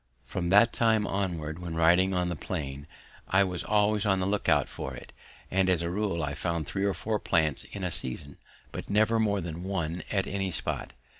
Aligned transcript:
From 0.25 0.49
that 0.49 0.73
time 0.73 1.05
onwards, 1.05 1.59
when 1.59 1.75
riding 1.75 2.11
on 2.11 2.29
the 2.29 2.35
plain, 2.35 2.87
I 3.27 3.43
was 3.43 3.63
always 3.63 4.03
on 4.03 4.19
the 4.19 4.25
look 4.25 4.49
out 4.49 4.67
for 4.67 4.95
it, 4.95 5.13
and 5.51 5.69
as 5.69 5.83
a 5.83 5.91
rule 5.91 6.23
I 6.23 6.33
found 6.33 6.65
three 6.65 6.85
or 6.85 6.95
four 6.95 7.19
plants 7.19 7.65
in 7.65 7.83
a 7.83 7.91
season, 7.91 8.37
but 8.71 8.89
never 8.89 9.19
more 9.19 9.41
than 9.41 9.61
one 9.63 10.01
at 10.09 10.25
any 10.25 10.49
spot. 10.49 10.93